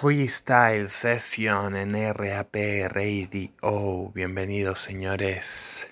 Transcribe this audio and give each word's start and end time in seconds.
Freestyle 0.00 0.88
Session 0.88 1.76
en 1.76 1.92
RAP 1.92 2.56
Radio. 2.88 4.10
Bienvenidos 4.14 4.78
señores. 4.78 5.90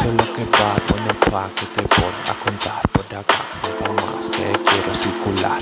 Detectives. 0.00 0.16
lo 0.16 0.32
que 0.34 0.44
va, 0.56 0.76
bueno 0.88 1.12
pa' 1.30 1.48
que 1.54 1.66
te 1.66 1.82
voy 1.82 2.14
a 2.28 2.34
contar 2.44 2.82
por 2.92 3.04
acá. 3.16 3.40
Nada 3.80 3.92
más 3.94 4.30
que 4.30 4.52
quiero 4.64 4.94
circular. 4.94 5.60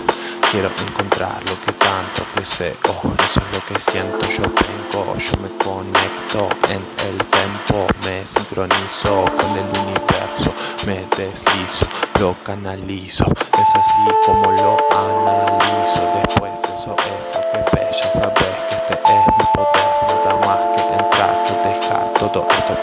Quiero 0.51 0.71
encontrar 0.87 1.43
lo 1.45 1.61
que 1.61 1.73
tanto 1.73 2.25
deseo. 2.37 2.75
Eso 2.83 3.41
es 3.41 3.53
lo 3.53 3.67
que 3.67 3.81
siento, 3.81 4.27
yo 4.29 4.43
vengo, 4.45 5.17
yo 5.17 5.37
me 5.43 5.49
conecto 5.63 6.49
en 6.69 6.83
el 7.07 7.19
tempo, 7.27 7.87
me 8.05 8.27
sincronizo 8.27 9.25
con 9.25 9.51
el 9.59 9.69
universo, 9.83 10.53
me 10.87 11.07
deslizo, 11.17 11.87
lo 12.19 12.35
canalizo. 12.43 13.27
Es 13.61 13.75
así 13.75 14.01
como 14.25 14.53
lo 14.53 14.77
analizo. 14.91 16.01
Después 16.25 16.61
eso 16.65 16.97
es 16.97 17.37
lo 17.37 17.43
que 17.53 17.77
ves, 17.77 17.97
ya 18.03 18.11
sabes 18.11 18.58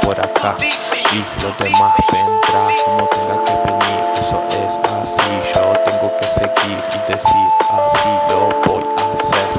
por 0.01 0.19
acá 0.19 0.55
y 0.61 1.43
lo 1.43 1.51
demás 1.63 1.93
vendrá 2.11 2.67
como 2.83 3.07
tenga 3.07 3.43
que 3.45 3.71
venir. 3.71 3.99
Eso 4.19 4.41
es 4.51 4.79
así, 4.79 5.53
yo 5.53 5.61
tengo 5.85 6.17
que 6.17 6.25
seguir 6.25 6.79
y 6.93 7.11
decir 7.11 7.47
así 7.69 8.09
lo 8.29 8.49
voy 8.65 8.83
a 8.97 9.13
hacer. 9.13 9.49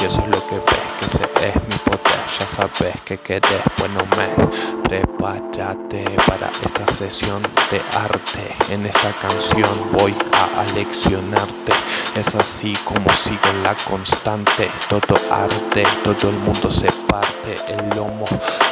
Y 0.00 0.04
eso 0.04 0.20
es 0.20 0.28
lo 0.28 0.46
que 0.46 0.56
ves, 0.56 0.84
que 0.98 1.06
ese 1.06 1.22
es 1.48 1.54
mi 1.54 1.76
poder. 1.84 2.22
Ya 2.38 2.46
sabes 2.46 3.00
que 3.04 3.18
querés, 3.18 3.62
bueno, 3.78 4.00
men, 4.16 4.50
prepárate 4.82 6.04
para 6.26 6.50
esta 6.64 6.86
sesión 6.92 7.42
de 7.70 7.80
arte. 7.98 8.54
En 8.70 8.86
esta 8.86 9.12
canción 9.20 9.70
voy 9.92 10.14
a 10.32 10.60
aleccionarte. 10.60 11.72
Es 12.16 12.34
así 12.34 12.76
como 12.84 13.10
sigo 13.12 13.52
la 13.62 13.74
constante. 13.88 14.70
Todo 14.88 15.18
arte, 15.30 15.84
todo 16.04 16.30
el 16.30 16.36
mundo 16.38 16.70
se 16.70 16.90
parte 17.08 17.41
el 17.68 17.88
lomo 17.96 18.24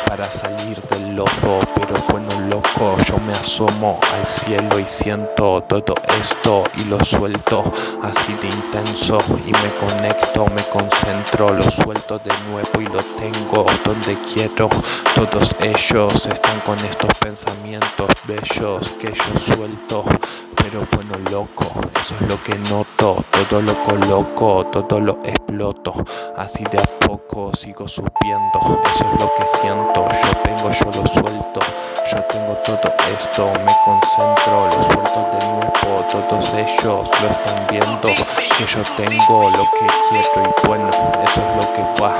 para 0.06 0.30
salir 0.30 0.80
del 0.82 1.16
lodo. 1.16 1.60
Pero 1.74 1.94
bueno, 2.08 2.28
loco, 2.48 2.96
yo 3.06 3.18
me 3.18 3.32
asomo 3.32 4.00
al 4.14 4.26
cielo 4.26 4.78
y 4.78 4.84
siento 4.86 5.62
todo 5.62 5.94
esto 6.20 6.64
y 6.76 6.84
lo 6.84 7.02
suelto 7.04 7.64
así 8.02 8.34
de 8.34 8.48
intenso. 8.48 9.18
Y 9.46 9.52
me 9.52 9.70
conecto, 9.78 10.46
me 10.54 10.62
concentro, 10.64 11.52
lo 11.52 11.70
suelto 11.70 12.18
de 12.18 12.32
nuevo 12.50 12.80
y 12.80 12.86
lo 12.86 13.02
tengo 13.18 13.66
donde 13.84 14.16
quiero. 14.32 14.68
Todos 15.14 15.54
ellos 15.60 16.26
están 16.26 16.60
con 16.60 16.78
estos 16.78 17.12
pensamientos 17.18 18.08
bellos 18.26 18.88
que 19.00 19.12
yo 19.12 19.54
suelto. 19.54 20.04
Pero 20.62 20.86
bueno, 20.92 21.16
loco, 21.30 21.66
eso 22.00 22.14
es 22.20 22.28
lo 22.28 22.42
que 22.42 22.56
noto. 22.70 23.24
Todo 23.48 23.62
lo 23.62 23.74
coloco, 23.82 24.66
todo 24.66 25.00
lo 25.00 25.18
exploto. 25.24 25.94
Así 26.36 26.62
de 26.70 26.78
a 26.78 26.82
poco 27.06 27.52
sigo 27.54 27.88
subiendo. 27.88 28.58
Eso 28.94 29.04
es 29.12 29.20
lo 29.20 29.32
que 29.34 29.46
siento. 29.46 30.06
Yo 30.08 30.36
tengo, 30.42 30.70
yo 30.70 31.02
lo 31.02 31.06
suelto. 31.06 31.60
Yo 32.08 32.22
tengo 32.24 32.54
todo 32.64 32.92
esto, 33.14 33.50
me 33.64 33.72
concentro, 33.84 34.66
lo 34.66 34.82
suelto 34.84 35.20
de 35.32 35.46
nuevo. 35.46 36.04
Todos 36.10 36.54
ellos 36.54 37.08
lo 37.20 37.28
están 37.28 37.66
viendo. 37.68 38.08
Que 38.08 38.66
yo 38.66 38.82
tengo 38.96 39.50
lo 39.50 39.64
que 39.72 39.86
quiero 40.08 40.42
y 40.42 40.66
bueno, 40.66 40.88
eso 40.88 41.40
es 41.40 41.56
lo 41.56 41.72
que 41.72 42.02
va. 42.02 42.12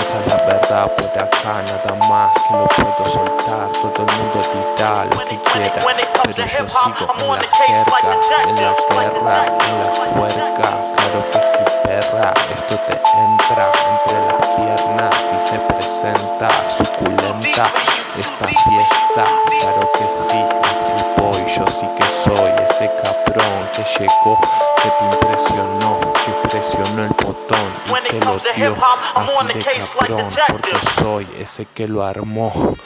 Esa 0.00 0.18
es 0.20 0.26
la 0.26 0.36
verdad 0.44 0.90
por 0.92 1.22
acá, 1.22 1.62
nada 1.62 1.94
más 2.08 2.32
que 2.32 2.54
lo 2.54 2.66
puedo 2.66 3.04
soltar. 3.10 3.68
Todo 3.80 4.06
el 4.06 4.16
mundo 4.16 4.42
dirá 4.76 5.04
lo 5.04 5.18
que 5.24 5.38
quiera, 5.52 5.80
pero 6.22 6.46
yo 6.46 6.68
sigo 6.68 7.06
en 7.18 7.28
la 7.28 7.40
jerga, 7.40 7.98
en 8.48 8.56
la 8.56 8.74
guerra, 8.88 9.46
en 9.46 9.74
la 9.78 9.90
juerga. 10.12 10.70
Claro 10.96 11.30
que 11.32 11.38
sí, 11.38 11.64
perra, 11.84 12.34
esto 12.54 12.76
te 12.86 12.92
entra 12.92 13.70
entre 13.90 14.18
las 14.26 14.40
piernas 14.56 15.32
y 15.36 15.40
se 15.40 15.58
presenta 15.58 16.48
suculenta 16.76 17.29
esta 18.18 18.46
fiesta. 18.46 19.24
Claro 19.60 19.90
que 19.92 20.04
sí, 20.10 20.42
así 20.72 20.92
voy, 21.16 21.44
yo 21.46 21.66
sí 21.70 21.86
que 21.96 22.04
soy 22.04 22.50
ese 22.68 22.90
cabrón 23.02 23.68
que 23.74 23.84
llegó, 23.98 24.38
que 24.82 24.90
te 24.90 25.04
impresionó, 25.04 26.12
que 26.24 26.48
presionó 26.48 27.02
el 27.04 27.10
botón 27.10 27.72
y 27.88 28.08
te 28.08 28.20
lo 28.20 28.38
dio 28.56 28.76
así 29.14 29.46
de 29.46 29.64
cabrón, 29.98 30.28
porque 30.48 30.72
soy 31.00 31.28
ese 31.38 31.66
que 31.66 31.88
lo 31.88 32.04
armó. 32.04 32.76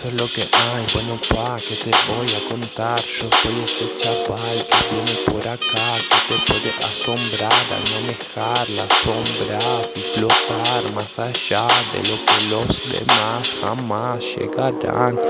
Eso 0.00 0.08
es 0.08 0.14
lo 0.14 0.26
que 0.28 0.40
hay, 0.40 0.86
bueno 0.94 1.20
pa, 1.28 1.58
que 1.58 1.74
te 1.74 1.90
voy 1.90 2.26
a 2.26 2.48
contar 2.48 2.98
Yo 2.98 3.28
soy 3.42 3.62
ese 3.62 3.84
chaval 3.98 4.66
que 4.66 4.94
viene 4.94 5.12
por 5.26 5.46
acá 5.46 5.88
Que 6.08 6.34
te 6.34 6.40
puede 6.46 6.70
asombrar 6.78 7.52
al 7.52 7.84
manejar 7.92 8.70
las 8.70 8.88
sombras 9.04 9.92
Y 9.96 10.00
flotar 10.00 10.92
más 10.94 11.18
allá 11.18 11.68
de 11.92 11.98
lo 12.08 12.16
que 12.24 12.38
los 12.48 12.92
demás 12.92 13.50
jamás 13.60 14.24
llegarán. 14.24 15.20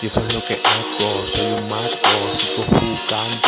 Y 0.00 0.06
eso 0.06 0.20
es 0.20 0.34
lo 0.34 0.44
que 0.44 0.54
hago, 0.54 1.26
soy 1.34 1.46
un 1.58 1.68
mago, 1.68 2.14
sigo 2.36 2.64
jugando, 2.68 3.47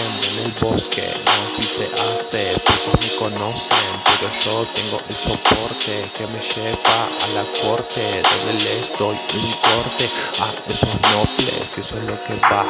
en 0.00 0.44
el 0.44 0.52
bosque, 0.60 1.02
así 1.02 1.62
se 1.62 1.84
hace, 1.84 2.58
pocos 2.60 3.00
me 3.00 3.16
conocen, 3.16 3.88
pero 4.04 4.32
yo 4.44 4.66
tengo 4.74 5.00
el 5.08 5.14
soporte 5.14 6.10
que 6.16 6.26
me 6.28 6.40
lleva 6.40 6.98
a 7.22 7.28
la 7.34 7.44
corte, 7.60 8.00
donde 8.22 8.54
les 8.54 8.98
doy 8.98 9.16
un 9.16 9.52
corte 9.52 10.08
a 10.40 10.70
esos 10.70 10.94
nobles, 11.12 11.76
eso 11.76 11.98
es 11.98 12.04
lo 12.04 12.24
que 12.24 12.34
va, 12.40 12.66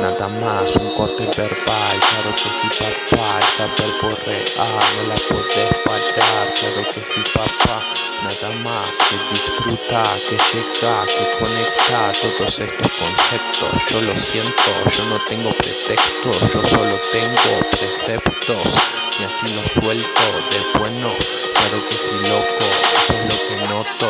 nada 0.00 0.28
más, 0.28 0.76
un 0.76 0.94
corte 0.96 1.24
verbal, 1.36 1.96
claro 2.10 2.34
que 2.36 2.48
sí 2.48 2.68
papá, 2.78 3.40
esta 3.40 3.66
verbo 3.66 4.16
real, 4.24 4.84
no 4.96 5.08
la 5.08 5.14
puedes 5.28 5.74
parar, 5.84 6.54
claro 6.54 6.88
que 6.90 7.00
sí 7.06 7.20
papá, 7.34 7.82
nada 8.22 8.54
más 8.62 8.90
que 9.08 9.16
disfruta, 9.30 10.02
que 10.28 10.36
llega, 10.36 11.06
que 11.06 11.38
conecta 11.38 12.12
todos 12.20 12.58
estos 12.60 12.92
conceptos. 12.92 13.70
Yo 13.90 14.00
lo 14.02 14.14
siento, 14.20 14.70
yo 14.96 15.04
no 15.10 15.18
tengo 15.28 15.50
pretextos, 15.52 16.52
yo 16.52 16.61
solo 16.68 17.00
tengo 17.12 17.68
preceptos 17.70 18.76
y 19.20 19.24
así 19.24 19.54
lo 19.54 19.82
suelto 19.82 20.22
de 20.50 20.78
bueno. 20.78 21.10
Claro 21.54 21.88
que 21.88 21.94
sí, 21.94 22.12
loco, 22.20 22.64
eso 22.96 23.12
es 23.12 23.22
lo 23.24 23.38
que 23.48 23.56
noto. 23.68 24.08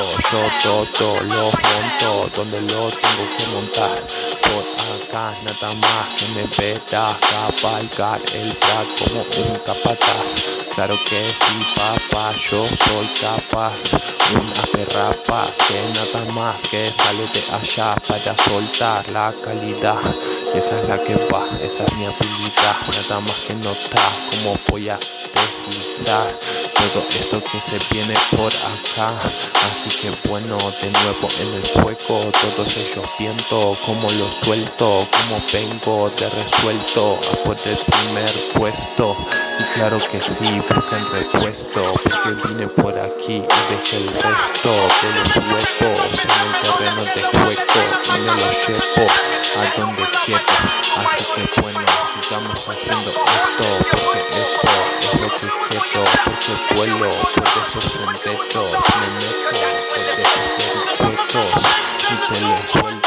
Yo 0.63 0.87
todo 0.99 1.21
lo 1.23 1.45
monto 1.45 2.31
donde 2.37 2.61
lo 2.61 2.91
tengo 2.91 3.37
que 3.37 3.47
montar 3.53 4.42
nada 5.13 5.75
más 5.75 6.09
que 6.17 6.27
me 6.35 6.47
verás 6.57 7.17
cabalgar 7.61 8.21
el 8.35 8.57
track 8.57 8.87
como 8.99 9.21
un 9.21 9.59
capataz. 9.59 10.65
Claro 10.75 10.97
que 11.05 11.23
sí, 11.23 11.67
papá, 11.75 12.33
yo 12.51 12.67
soy 12.67 13.07
capaz. 13.21 13.93
Una 14.33 14.63
perrapa 14.73 15.47
que 15.69 15.81
nada 15.93 16.33
más 16.33 16.63
que 16.63 16.91
sale 16.91 17.27
de 17.27 17.43
allá 17.55 17.95
para 18.09 18.35
soltar 18.45 19.07
la 19.11 19.35
calidad. 19.45 20.01
Esa 20.55 20.77
es 20.77 20.89
la 20.89 20.99
que 20.99 21.15
va, 21.31 21.45
esa 21.61 21.85
es 21.85 21.93
mi 21.95 22.07
habilidad. 22.07 22.77
Nada 23.09 23.21
más 23.21 23.37
que 23.47 23.55
notar 23.55 24.13
cómo 24.31 24.59
voy 24.71 24.89
a 24.89 24.99
deslizar 25.35 26.27
todo 26.75 27.05
esto 27.11 27.43
que 27.45 27.61
se 27.61 27.79
viene 27.93 28.15
por 28.31 28.53
acá. 28.53 29.13
Así 29.71 29.89
que 30.01 30.29
bueno, 30.29 30.57
de 30.57 30.91
nuevo 30.91 31.29
en 31.41 31.55
el 31.55 31.67
fuego, 31.67 32.33
todos 32.33 32.77
ellos 32.77 33.09
viendo 33.19 33.77
cómo 33.85 34.09
lo 34.11 34.31
suelto, 34.45 35.02
cómo 35.11 35.43
vengo 35.53 36.11
de 36.11 36.29
resuelto 36.29 37.19
a 37.19 37.45
por 37.45 37.57
el 37.65 37.77
primer 37.77 38.31
puesto. 38.55 39.17
Y 39.59 39.65
claro 39.75 39.99
que 40.11 40.21
sí, 40.21 40.61
busquen 40.69 41.05
repuesto, 41.13 41.83
porque 42.03 42.49
vine 42.49 42.67
por 42.69 42.99
aquí 42.99 43.37
y 43.37 43.73
dejé 43.73 43.97
el 43.97 44.07
resto 44.07 44.71
de 45.01 45.09
los 45.19 45.37
huevos 45.37 46.01
en 46.23 46.37
el 46.47 46.53
terreno 46.63 47.03
de 47.15 47.23
juego 47.39 47.83
y 48.05 48.21
me 48.21 48.27
lo 48.27 48.49
llevo 48.67 49.07
a 49.57 49.81
donde 49.81 50.05
quiero. 50.25 50.55
Así 50.99 51.25
que 51.35 51.61
bueno, 51.61 51.87
sigamos 52.13 52.69
haciendo 52.69 53.11
esto, 53.11 53.67
porque 53.91 54.21
eso 54.43 54.73
es 55.01 55.21
lo 55.21 55.29
que 55.29 55.49
quiero, 55.69 56.05
porque 56.25 56.75
vuelo 56.75 57.11
por 57.35 57.49
esos 57.63 57.85
senderos, 57.93 58.73
me 58.99 59.09
meto 59.15 59.61
por 59.89 60.72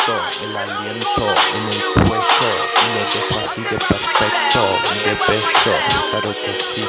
el 0.07 0.55
aliento 0.55 1.25
en 1.55 1.67
el 1.67 2.05
cuello 2.05 2.49
y 2.77 2.87
lo 2.93 3.03
dejo 3.11 3.39
así 3.43 3.61
de 3.61 3.69
perfecto 3.69 4.61
de 5.03 5.15
pecho, 5.15 5.71
claro 6.11 6.35
que 6.43 6.53
sí, 6.61 6.87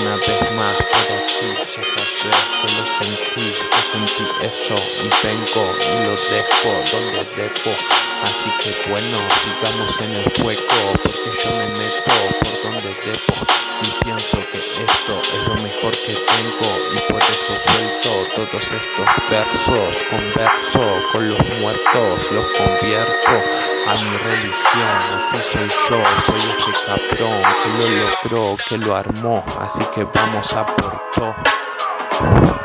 una 0.00 0.16
vez 0.16 0.52
más 0.52 0.76
por 0.76 1.16
aquí, 1.18 1.52
ya 1.58 1.84
sabes 1.84 2.34
que 2.60 2.68
lo 2.72 2.84
sentí 3.04 3.73
eso 5.24 5.60
y 5.60 5.64
vengo 5.64 5.76
y 5.80 6.04
lo 6.04 6.10
dejo 6.12 6.70
donde 6.92 7.24
dejo, 7.36 7.70
así 8.22 8.50
que 8.60 8.90
bueno, 8.90 9.18
sigamos 9.42 10.00
en 10.00 10.14
el 10.16 10.24
fuego, 10.32 10.62
porque 11.02 11.30
yo 11.42 11.50
me 11.56 11.66
meto 11.78 12.12
por 12.40 12.72
donde 12.72 12.88
debo 13.04 13.46
y 13.82 14.04
pienso 14.04 14.38
que 14.50 14.58
esto 14.58 15.20
es 15.20 15.48
lo 15.48 15.54
mejor 15.56 15.92
que 15.92 16.14
tengo 16.14 16.70
y 16.92 17.12
por 17.12 17.22
eso 17.22 17.52
suelto 17.64 18.10
todos 18.34 18.72
estos 18.72 19.06
versos, 19.30 20.02
converso 20.10 20.84
con 21.12 21.28
los 21.28 21.48
muertos, 21.60 22.30
los 22.30 22.46
convierto 22.48 23.30
a 23.86 23.94
mi 23.94 24.16
religión, 24.18 24.96
así 25.18 25.36
soy 25.52 25.68
yo, 25.90 26.02
soy 26.26 26.40
ese 26.52 26.72
cabrón 26.86 27.42
que 27.62 27.68
lo 27.78 27.88
logró, 27.88 28.56
que 28.68 28.78
lo 28.78 28.96
armó, 28.96 29.44
así 29.60 29.84
que 29.94 30.04
vamos 30.04 30.52
a 30.52 30.66
por 30.66 31.02
todo. 31.14 32.63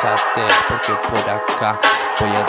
Deslizate, 0.00 0.46
porque 0.68 0.92
por 1.08 1.18
acá 1.18 1.78
voy 2.20 2.30
a 2.30 2.44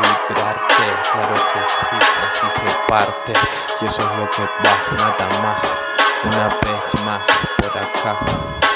librarte, 0.00 0.86
claro 1.12 1.34
que 1.52 1.60
sí, 1.66 1.96
así 2.26 2.46
se 2.50 2.70
parte, 2.88 3.32
y 3.80 3.86
eso 3.86 4.02
es 4.02 4.18
lo 4.18 4.30
que 4.30 4.42
va, 4.42 4.74
nada 4.96 5.28
más 5.42 5.64
una 6.24 6.48
vez 6.48 7.04
más 7.04 7.22
por 7.58 7.76
acá. 7.78 8.73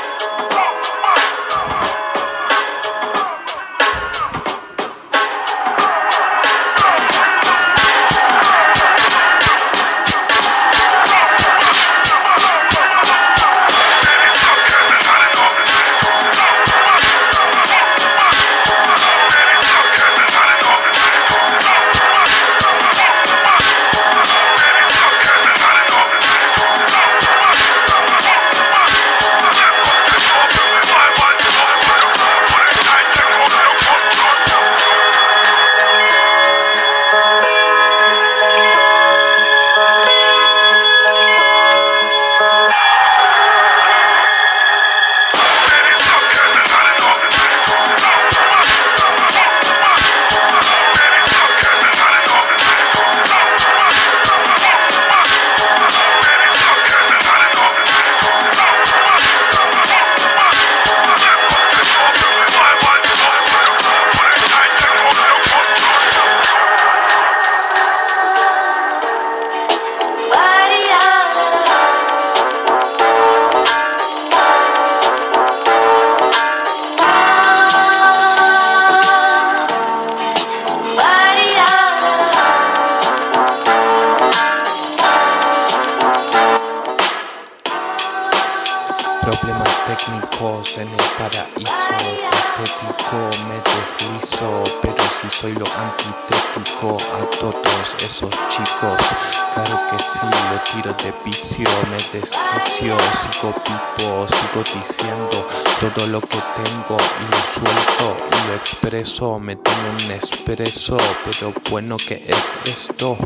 Tiro 100.72 100.92
de 101.02 101.12
vicio 101.24 101.68
me 101.90 101.96
desquicio 101.96 102.96
sigo 103.22 103.54
vivo 103.64 104.26
sigo 104.28 104.62
diciendo 104.62 105.48
todo 105.80 106.06
lo 106.08 106.20
que 106.20 106.38
tengo 106.56 106.96
y 106.96 107.30
lo 107.30 107.42
suelto 107.54 108.16
y 108.30 108.48
lo 108.48 108.54
expreso 108.54 109.38
me 109.38 109.56
tomo 109.56 109.90
un 109.90 110.12
expreso 110.12 110.96
pero 111.24 111.52
bueno 111.70 111.96
que 111.96 112.14
es 112.14 112.54
esto 112.64 113.16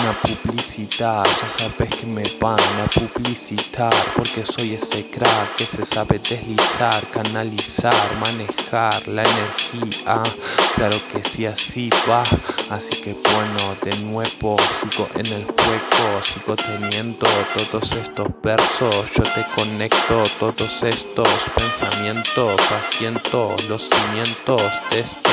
una 0.00 0.12
publicidad, 0.20 1.24
ya 1.24 1.48
sabes 1.48 1.94
que 1.96 2.06
me 2.06 2.22
van 2.40 2.58
a 2.58 2.86
publicitar 2.86 3.94
porque 4.16 4.44
soy 4.44 4.74
ese 4.74 5.08
crack 5.10 5.56
que 5.56 5.64
se 5.64 5.84
sabe 5.84 6.18
deslizar, 6.18 7.02
canalizar, 7.12 7.94
manejar 8.20 9.08
la 9.08 9.22
energía. 9.22 10.22
Claro 10.74 10.96
que 11.12 11.26
sí, 11.28 11.46
así 11.46 11.90
va. 12.08 12.22
Así 12.70 13.02
que 13.02 13.14
bueno, 13.14 13.76
de 13.82 13.96
nuevo 14.10 14.56
sigo 14.58 15.08
en 15.14 15.26
el 15.26 15.44
fuego, 15.44 16.22
sigo 16.22 16.56
teniendo 16.56 16.83
todos 16.90 17.92
estos 17.92 18.28
versos. 18.42 19.12
Yo 19.14 19.22
te 19.22 19.44
conecto 19.56 20.22
todos 20.38 20.82
estos 20.82 21.28
pensamientos, 21.56 22.60
asiento 22.72 23.54
los 23.68 23.88
cimientos 23.88 24.62
de 24.90 25.00
este 25.00 25.30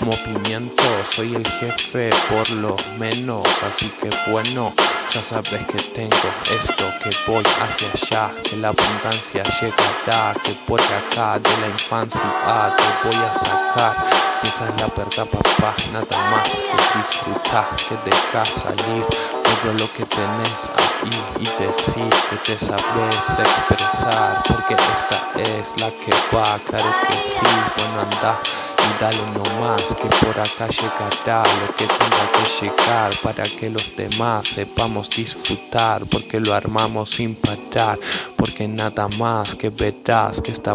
movimiento. 0.00 0.82
Soy 1.10 1.34
el 1.34 1.46
jefe 1.46 2.10
por 2.28 2.48
lo 2.60 2.76
menos, 2.98 3.42
así 3.68 3.90
que 4.00 4.10
bueno, 4.30 4.72
ya 5.10 5.20
sabes 5.20 5.64
que 5.66 5.82
tengo 5.94 6.28
esto, 6.58 6.84
que 7.02 7.10
voy 7.30 7.44
hacia 7.44 7.88
allá, 7.94 8.34
que 8.42 8.56
la 8.56 8.68
abundancia 8.68 9.42
llegará, 9.60 10.34
que 10.42 10.52
por 10.66 10.80
acá 10.80 11.38
de 11.38 11.60
la 11.60 11.68
infancia 11.68 12.76
te 12.76 13.08
voy 13.08 13.16
a 13.16 13.34
sacar. 13.34 14.23
Esa 14.44 14.68
es 14.68 14.80
la 14.80 14.88
verdad, 14.96 15.26
papá, 15.26 15.74
nada 15.92 16.30
más 16.30 16.48
que 16.48 16.98
disfrutar, 16.98 17.66
que 17.88 18.10
dejar 18.10 18.46
salir 18.46 19.04
todo 19.08 19.72
lo 19.72 19.92
que 19.92 20.04
tenés 20.04 20.70
ahí 20.76 21.10
y 21.40 21.62
decir 21.62 22.10
que 22.30 22.36
te 22.36 22.56
sabes 22.56 23.38
expresar, 23.38 24.42
porque 24.48 24.74
esta 24.74 25.40
es 25.40 25.80
la 25.80 25.90
que 25.90 26.12
va, 26.34 26.58
claro 26.68 26.94
que 27.08 27.14
sí, 27.14 27.46
bueno 27.76 28.00
anda 28.02 28.38
y 28.84 29.02
dale 29.02 29.18
más 29.60 29.94
que 29.94 30.08
por 30.24 30.38
acá 30.38 30.68
llegará 30.68 31.42
lo 31.42 31.74
que 31.76 31.86
tenga 31.86 32.24
que 32.32 32.66
llegar 32.66 33.12
para 33.22 33.44
que 33.44 33.70
los 33.70 33.96
demás 33.96 34.46
sepamos 34.46 35.08
disfrutar 35.10 36.04
porque 36.06 36.40
lo 36.40 36.52
armamos 36.52 37.10
sin 37.10 37.34
parar 37.34 37.98
porque 38.36 38.68
nada 38.68 39.08
más 39.18 39.54
que 39.54 39.70
verás 39.70 40.40
que 40.42 40.52
esta 40.52 40.74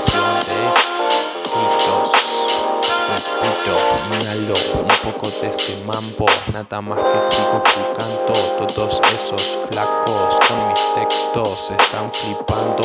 nada 6.53 6.81
más 6.81 6.97
que 6.97 7.21
sigo 7.21 7.63
jugando. 7.73 8.33
Todos 8.67 9.01
esos 9.13 9.59
flacos 9.67 10.37
con 10.47 10.67
mis 10.69 10.79
textos 10.95 11.71
están 11.71 12.11
flipando, 12.11 12.83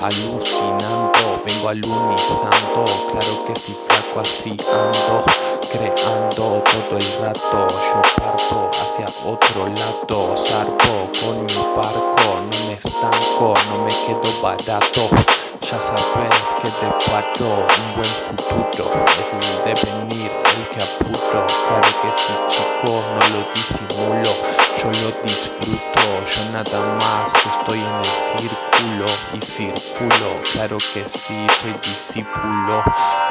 alucinando, 0.00 1.42
vengo 1.44 1.68
alunizando. 1.68 2.84
Claro 3.10 3.44
que 3.46 3.58
si 3.58 3.72
flaco 3.72 4.20
así 4.20 4.50
ando, 4.50 5.24
creando 5.70 6.62
todo 6.62 6.98
el 6.98 7.22
rato. 7.22 7.68
Yo 7.68 8.02
parto 8.16 8.70
hacia 8.82 9.06
otro 9.24 9.66
lado, 9.66 10.36
zarpo 10.36 11.10
con 11.20 11.44
mi 11.46 11.76
barco, 11.76 12.40
no 12.50 12.66
me 12.66 12.74
estanco, 12.74 13.54
no 13.70 13.84
me 13.84 13.90
quedo 14.06 14.42
barato. 14.42 15.49
Ya 15.70 15.80
sabes 15.80 16.54
que 16.60 16.68
te 16.68 17.10
pato 17.12 17.44
un 17.44 17.94
buen 17.94 18.04
futuro, 18.04 18.90
es 19.06 19.32
el 19.32 19.64
devenir 19.64 20.28
el 20.28 20.68
que 20.68 20.82
apuro. 20.82 21.46
Claro 21.46 21.88
que 22.02 22.12
sí, 22.12 22.32
chico, 22.48 23.00
no 23.14 23.28
lo 23.28 23.46
disimulo, 23.54 24.32
yo 24.78 24.86
lo 24.86 25.22
disfruto. 25.22 26.00
Yo 26.26 26.52
nada 26.52 26.80
más 26.98 27.32
que 27.34 27.48
estoy 27.48 27.78
en 27.78 27.98
el 27.98 28.04
círculo 28.04 29.06
y 29.32 29.40
círculo. 29.40 30.42
Claro 30.52 30.78
que 30.92 31.08
sí, 31.08 31.46
soy 31.62 31.72
discípulo 31.84 32.82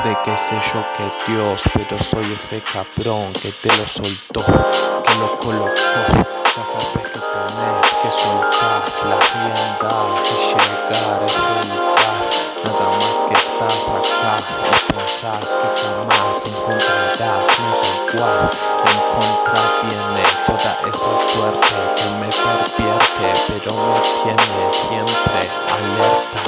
de 0.06 0.18
qué 0.24 0.38
sé 0.38 0.56
yo 0.74 0.86
que 0.96 1.32
Dios, 1.34 1.62
pero 1.74 2.02
soy 2.02 2.34
ese 2.34 2.64
cabrón 2.64 3.34
que 3.34 3.52
te 3.52 3.68
lo 3.76 3.86
soltó, 3.86 4.46
que 4.46 5.16
lo 5.16 5.38
colocó. 5.40 5.76
Ya 6.56 6.64
sabes 6.64 6.88
que 6.88 7.20
tenés 7.20 7.94
que 8.02 8.12
soltar 8.12 8.84
las 9.10 9.34
riendas 9.34 10.30
y 10.32 10.46
llegar 10.48 11.22
a 11.22 11.26
ese 11.26 11.76
lugar 11.76 11.99
nada 12.64 12.90
más 13.00 13.22
que 13.28 13.34
estás 13.34 13.90
acá 13.90 14.40
y 14.40 14.94
pensás 14.94 15.46
que 15.46 15.68
jamás 15.82 16.46
encontrarás 16.46 17.50
nada 17.60 17.88
igual. 18.08 18.50
Encontrar 18.94 19.70
viene 19.84 20.24
toda 20.46 20.72
esa 20.90 21.14
suerte 21.32 21.76
que 21.96 22.08
me 22.20 22.30
pervierte, 22.30 23.28
pero 23.48 23.74
me 23.74 24.00
tiene 24.22 24.62
siempre 24.72 25.42
alerta. 25.76 26.42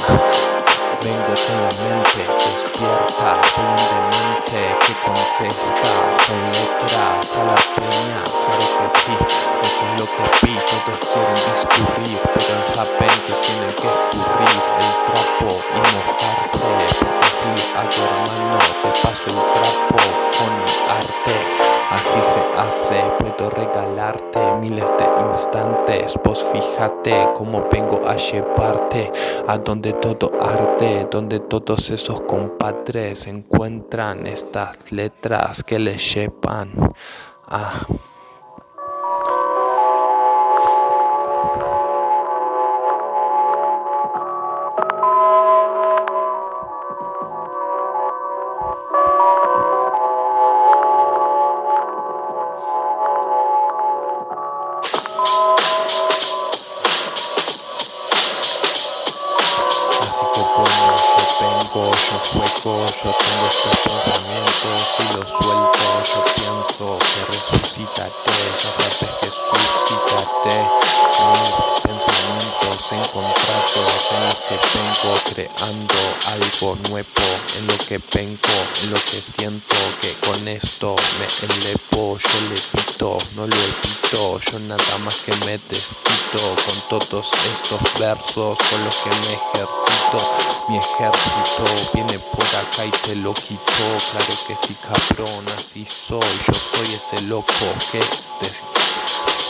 Vengo 1.02 1.34
con 1.34 1.58
la 1.62 1.72
mente 1.82 2.22
despierta, 2.46 3.40
soy 3.54 3.64
un 3.64 3.76
demente 3.90 4.60
que 4.86 4.92
contesta 5.02 5.92
con 6.24 6.38
letras 6.52 7.36
a 7.36 7.44
la 7.44 7.58
peña, 7.74 8.22
claro 8.22 8.66
que 8.78 9.00
sí, 9.00 9.14
eso 9.64 9.82
es 9.84 10.00
lo 10.00 10.06
que 10.06 10.46
vi, 10.46 10.54
todos 10.54 11.00
quieren 11.12 11.34
discurrir, 11.34 12.20
pero 12.34 12.64
saben 12.64 13.20
que 13.26 13.32
tienen 13.32 13.74
que 13.74 13.88
escurrir 13.88 14.62
el 14.78 14.90
trapo 15.10 15.61
regalarte 23.62 24.40
miles 24.60 24.90
de 24.98 25.28
instantes. 25.28 26.18
Pues 26.22 26.42
fíjate 26.42 27.28
cómo 27.34 27.68
vengo 27.70 28.00
a 28.06 28.16
llevarte 28.16 29.10
a 29.46 29.58
donde 29.58 29.92
todo 29.94 30.32
arte, 30.40 31.06
donde 31.10 31.40
todos 31.40 31.90
esos 31.90 32.22
compadres 32.22 33.26
encuentran 33.26 34.26
estas 34.26 34.90
letras 34.92 35.62
que 35.62 35.78
les 35.78 36.14
llevan 36.14 36.72
a. 37.48 37.70
yo 61.74 61.80
juego, 61.80 62.86
yo 62.86 63.16
tengo 63.16 63.46
estos 63.48 63.78
pensamientos 63.80 64.80
y 64.98 65.16
los 65.16 65.28
suelto, 65.30 65.86
yo 66.04 66.20
pienso 66.34 66.98
que 66.98 67.20
resucitaré, 67.32 68.12
ya 68.58 68.70
sabes 68.76 68.98
que 69.20 69.28
suscitaré 69.30 70.60
mis 71.32 71.80
pensamientos 71.80 72.92
encontrados 72.92 74.04
en 74.12 74.20
los 74.26 74.36
que 74.36 74.56
vengo 74.74 75.12
creando 75.32 75.94
algo 76.28 76.76
nuevo, 76.90 77.26
en 77.56 77.66
lo 77.66 77.78
que 77.78 77.98
vengo, 78.12 78.56
en 78.82 78.90
lo 78.90 78.98
que 78.98 79.22
siento 79.22 79.76
que 80.02 80.12
con 80.26 80.48
esto 80.48 80.94
me 81.18 81.54
elevo, 81.54 82.18
yo 82.18 82.40
le 82.50 82.60
pito, 82.82 83.18
no 83.34 83.46
lo 83.46 83.56
evito, 83.56 84.40
yo 84.40 84.58
nada 84.58 84.98
más 85.06 85.16
que 85.22 85.34
me 85.46 85.56
desquito 85.70 86.54
con 86.66 87.00
todos 87.00 87.30
estos 87.32 87.80
versos 87.98 88.58
con 88.58 88.84
los 88.84 88.96
que 88.96 89.10
me 89.10 89.32
ejercito 89.32 90.51
mi 90.68 90.78
ejército 90.78 91.64
viene 91.94 92.18
por 92.18 92.44
acá 92.44 92.84
y 92.84 92.90
te 92.90 93.14
lo 93.16 93.34
quito. 93.34 93.62
Claro 94.12 94.34
que 94.46 94.54
sí, 94.54 94.76
cabrón, 94.82 95.46
así 95.56 95.86
soy. 95.86 96.20
Yo 96.46 96.54
soy 96.54 96.94
ese 96.94 97.22
loco 97.22 97.66
que 97.90 97.98
te 97.98 98.52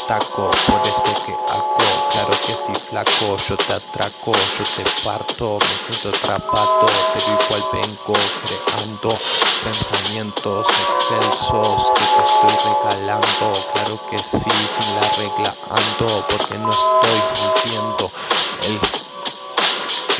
taco 0.08 0.50
por 0.66 0.80
esto 0.86 1.24
que 1.26 1.32
hago. 1.32 2.08
Claro 2.10 2.30
que 2.30 2.52
sí, 2.52 2.72
flaco, 2.90 3.36
yo 3.48 3.56
te 3.56 3.72
atraco, 3.72 4.32
yo 4.32 4.64
te 4.76 4.84
parto, 5.04 5.58
me 5.58 5.96
quedo 5.96 6.10
atrapado, 6.10 6.86
pero 7.14 7.26
igual 7.26 7.64
vengo 7.72 8.12
creando 8.44 9.08
pensamientos 9.64 10.66
excelsos 10.66 11.90
que 11.94 12.04
te 12.04 12.22
estoy 12.26 12.72
regalando. 12.72 13.52
Claro 13.72 14.00
que 14.10 14.18
sí, 14.18 14.50
sin 14.50 14.94
la 14.96 15.08
regla 15.18 15.54
ando, 15.70 16.26
porque 16.28 16.58
no 16.58 16.70
estoy 16.70 17.18
mintiendo. 17.64 18.10
El 18.64 19.01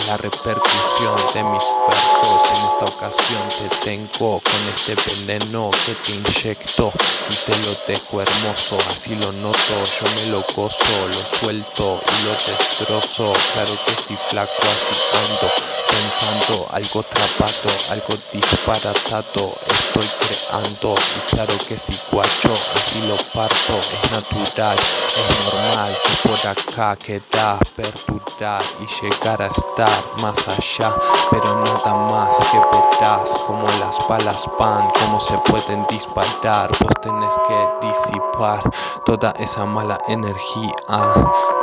la 0.06 0.16
repercusión 0.16 1.16
de 1.34 1.44
mis 1.44 1.64
versos. 1.88 2.71
Esta 2.84 3.06
ocasión 3.06 3.48
te 3.48 3.76
tengo 3.84 4.40
con 4.40 4.68
este 4.72 4.94
veneno 5.26 5.70
que 5.70 5.94
te 5.94 6.12
inyecto 6.12 6.92
y 7.30 7.34
te 7.34 7.56
lo 7.58 7.74
dejo 7.86 8.22
hermoso. 8.22 8.78
Así 8.88 9.14
lo 9.16 9.32
noto, 9.32 9.58
yo 10.00 10.06
me 10.16 10.26
lo 10.32 10.44
gozo, 10.54 11.08
lo 11.08 11.38
suelto 11.38 12.00
y 12.06 12.24
lo 12.24 12.32
destrozo. 12.32 13.32
Claro 13.52 13.72
que 13.86 13.92
sí, 13.92 14.16
flaco, 14.28 14.52
así 14.62 15.00
ando 15.12 15.52
pensando 15.92 16.68
algo 16.72 17.00
atrapado, 17.00 17.70
algo 17.90 18.14
disparatado. 18.32 19.54
Estoy 19.68 20.08
creando 20.20 20.94
y 20.94 21.34
claro 21.34 21.54
que 21.68 21.78
sí, 21.78 21.98
guacho, 22.10 22.52
así 22.76 23.00
lo 23.06 23.16
parto. 23.32 23.78
Es 23.78 24.10
natural, 24.10 24.76
es 24.78 25.52
normal 25.52 25.96
que 26.04 26.28
por 26.28 26.46
acá 26.46 26.96
queda 26.96 27.58
perdurar 27.76 28.62
y 28.80 29.04
llegar 29.04 29.42
a 29.42 29.46
estar 29.46 30.02
más 30.20 30.48
allá, 30.48 30.94
pero 31.30 31.62
nada 31.62 31.94
más 32.08 32.36
que 32.50 32.58
verás 32.72 33.38
como 33.46 33.66
las 33.80 34.08
balas 34.08 34.44
van, 34.58 34.90
como 34.90 35.20
se 35.20 35.36
pueden 35.38 35.86
disparar, 35.88 36.70
vos 36.70 36.94
tenés 37.00 37.34
que 37.46 37.86
disipar 37.86 38.62
toda 39.04 39.32
esa 39.38 39.64
mala 39.66 39.98
energía 40.08 40.74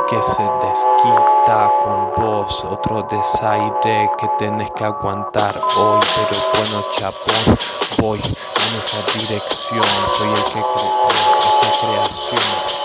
que 0.08 0.22
se 0.22 0.42
desquita 0.42 1.70
con 1.82 2.14
vos, 2.16 2.64
otro 2.64 3.02
desaire 3.02 4.10
que 4.18 4.28
tenés 4.38 4.70
que 4.72 4.84
aguantar 4.84 5.54
hoy, 5.76 6.00
pero 6.16 6.40
bueno 6.54 6.84
chapón, 6.96 7.58
voy 8.00 8.20
en 8.20 8.78
esa 8.78 9.00
dirección, 9.18 9.84
soy 10.16 10.28
el 10.28 10.44
que 10.44 10.60
creó 10.60 11.08
esta 11.40 11.70
creación. 11.80 12.80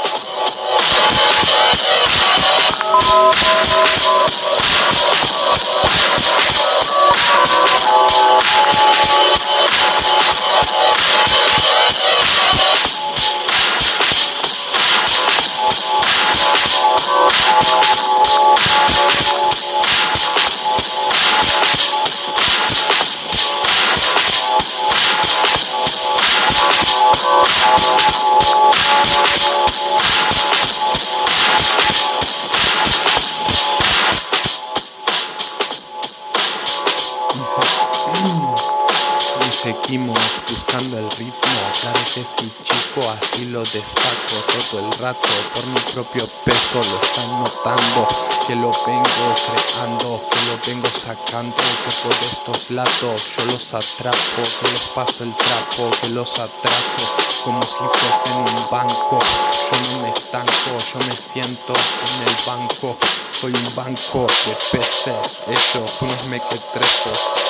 Que 42.16 42.24
sí 42.24 42.50
chico, 42.64 43.02
así 43.12 43.46
lo 43.48 43.60
destaco 43.60 44.36
todo 44.70 44.80
el 44.80 45.00
rato, 45.00 45.28
por 45.54 45.66
mi 45.68 45.80
propio 45.92 46.26
peso 46.46 46.80
lo 46.80 47.06
están 47.06 47.40
notando, 47.44 48.08
que 48.48 48.56
lo 48.56 48.72
vengo 48.88 49.36
creando, 49.44 50.22
que 50.32 50.40
lo 50.46 50.58
vengo 50.66 50.88
sacando, 50.88 51.54
que 51.58 52.08
por 52.08 52.14
estos 52.14 52.72
lados 52.72 53.22
yo 53.36 53.46
los 53.48 53.74
atrapo, 53.74 54.42
que 54.62 54.72
les 54.72 54.84
paso 54.96 55.26
el 55.26 55.36
trapo, 55.36 55.92
que 56.02 56.10
los 56.12 56.40
atrapo, 56.40 57.04
como 57.44 57.62
si 57.62 57.84
fuesen 58.00 58.38
un 58.38 58.70
banco, 58.72 59.20
yo 59.20 59.92
no 59.92 60.04
me 60.04 60.10
estanco, 60.10 60.72
yo 60.94 61.00
me 61.00 61.12
siento 61.12 61.74
en 61.74 62.28
el 62.30 62.36
banco, 62.48 62.96
soy 63.30 63.52
un 63.54 63.76
banco 63.76 64.26
de 64.46 64.56
peces, 64.72 65.44
ellos 65.50 66.02
unos 66.02 66.28
mequetrefos. 66.28 67.45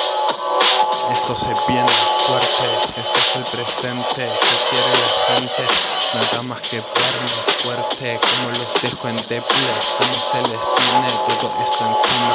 Esto 1.12 1.36
se 1.36 1.48
viene 1.68 1.88
fuerte, 2.18 2.66
este 2.96 3.20
es 3.20 3.36
el 3.36 3.44
presente 3.44 4.26
que 4.26 4.56
quiere 4.70 4.90
la 4.90 5.36
gente. 5.36 5.66
Nada 6.14 6.42
más 6.42 6.60
que 6.62 6.76
verme 6.76 7.36
fuerte, 7.58 8.20
como 8.20 8.48
los 8.50 8.82
dejo 8.82 9.08
en 9.08 9.16
deple, 9.16 9.68
como 9.98 10.12
se 10.12 10.38
les 10.38 10.60
tiene 10.74 11.08
todo 11.26 11.52
esto 11.62 11.84
encima. 11.84 12.34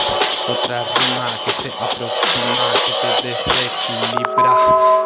Otra 0.50 0.84
rima 0.84 1.26
que 1.46 1.52
se 1.52 1.70
aproxima, 1.70 2.66
que 2.86 2.94
te 3.02 3.28
desequilibra. 3.28 4.56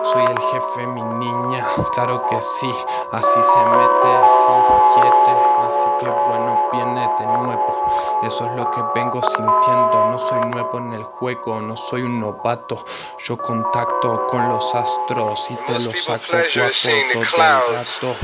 Soy 0.03 0.23
el 0.23 0.39
jefe, 0.39 0.87
mi 0.87 1.01
niña, 1.03 1.65
claro 1.93 2.25
que 2.27 2.41
sí, 2.41 2.71
así 3.11 3.33
se 3.33 3.65
mete, 3.65 4.11
si 4.27 5.01
quiere. 5.01 5.55
Así 5.69 5.85
que 5.99 6.07
bueno, 6.07 6.69
viene 6.71 7.09
de 7.19 7.25
nuevo. 7.25 7.85
Eso 8.23 8.45
es 8.45 8.51
lo 8.55 8.69
que 8.71 8.81
vengo 8.93 9.21
sintiendo. 9.23 10.05
No 10.11 10.19
soy 10.19 10.39
nuevo 10.41 10.77
en 10.77 10.93
el 10.93 11.03
juego, 11.03 11.59
no 11.61 11.75
soy 11.75 12.03
un 12.03 12.19
novato. 12.19 12.83
Yo 13.19 13.37
contacto 13.63 14.27
con 14.27 14.49
los 14.49 14.75
astros 14.75 15.49
y 15.49 15.55
te 15.65 15.79
los 15.79 16.03
saco 16.03 16.25
todo 16.27 16.39
el 16.39 17.25
rato. 17.33 18.15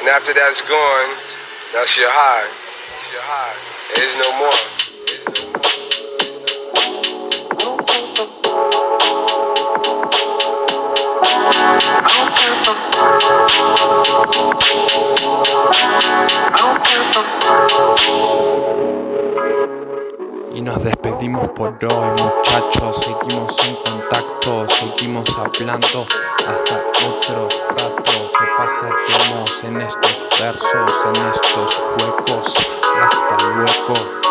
And 0.00 0.08
after 0.08 0.32
that's 0.32 0.60
gone, 0.62 1.10
that's 1.72 1.96
your 1.96 2.10
high. 2.10 2.46
Your 3.12 3.22
high. 3.22 3.56
There's 3.94 4.16
no 4.24 4.32
more. 4.38 4.50
There's 5.06 5.44
no 5.44 5.52
more. 5.52 5.77
Nos 21.26 21.48
por 21.50 21.76
hoy 21.84 22.10
muchachos, 22.22 22.96
seguimos 22.96 23.56
en 23.66 23.74
contacto, 23.76 24.66
seguimos 24.68 25.28
hablando 25.36 26.06
hasta 26.46 26.76
otro 27.08 27.48
rato 27.70 28.12
que 28.38 28.46
pasaremos 28.56 29.64
en 29.64 29.80
estos 29.80 30.26
versos, 30.38 31.06
en 31.06 31.26
estos 31.26 31.74
juegos. 31.74 32.54
Hasta 33.02 33.48
luego. 33.48 34.27